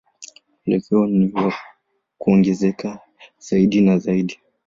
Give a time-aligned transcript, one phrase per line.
[0.65, 1.53] Mwelekeo ni wa
[2.17, 2.99] kuongezeka
[3.37, 4.39] zaidi na zaidi.